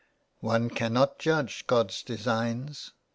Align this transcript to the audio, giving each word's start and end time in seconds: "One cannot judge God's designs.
"One 0.39 0.71
cannot 0.71 1.19
judge 1.19 1.67
God's 1.67 2.01
designs. 2.01 2.93